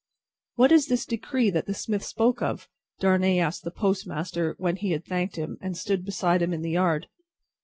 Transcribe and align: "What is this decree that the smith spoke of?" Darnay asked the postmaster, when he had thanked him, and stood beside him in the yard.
"What 0.55 0.71
is 0.71 0.87
this 0.87 1.05
decree 1.05 1.51
that 1.51 1.67
the 1.67 1.75
smith 1.75 2.03
spoke 2.03 2.41
of?" 2.41 2.67
Darnay 2.99 3.37
asked 3.37 3.63
the 3.63 3.69
postmaster, 3.69 4.55
when 4.57 4.77
he 4.77 4.93
had 4.93 5.05
thanked 5.05 5.35
him, 5.35 5.59
and 5.61 5.77
stood 5.77 6.03
beside 6.05 6.41
him 6.41 6.53
in 6.53 6.63
the 6.63 6.71
yard. 6.71 7.07